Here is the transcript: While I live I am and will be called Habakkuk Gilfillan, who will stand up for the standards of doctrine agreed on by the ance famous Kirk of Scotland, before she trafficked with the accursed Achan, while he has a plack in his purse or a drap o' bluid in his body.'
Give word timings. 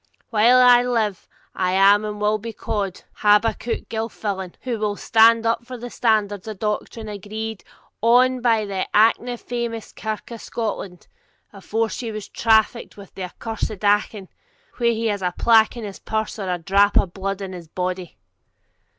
While 0.31 0.57
I 0.59 0.81
live 0.81 1.27
I 1.53 1.73
am 1.73 2.03
and 2.05 2.19
will 2.19 2.39
be 2.39 2.53
called 2.53 3.03
Habakkuk 3.17 3.87
Gilfillan, 3.87 4.55
who 4.61 4.79
will 4.79 4.95
stand 4.95 5.45
up 5.45 5.63
for 5.63 5.77
the 5.77 5.91
standards 5.91 6.47
of 6.47 6.57
doctrine 6.57 7.07
agreed 7.07 7.63
on 8.01 8.41
by 8.41 8.65
the 8.65 8.87
ance 8.97 9.43
famous 9.43 9.91
Kirk 9.93 10.31
of 10.31 10.41
Scotland, 10.41 11.05
before 11.51 11.87
she 11.89 12.11
trafficked 12.19 12.97
with 12.97 13.13
the 13.13 13.25
accursed 13.25 13.83
Achan, 13.83 14.27
while 14.77 14.89
he 14.89 15.05
has 15.05 15.21
a 15.21 15.35
plack 15.37 15.77
in 15.77 15.83
his 15.83 15.99
purse 15.99 16.39
or 16.39 16.49
a 16.51 16.57
drap 16.57 16.97
o' 16.97 17.05
bluid 17.05 17.39
in 17.39 17.53
his 17.53 17.67
body.' 17.67 18.17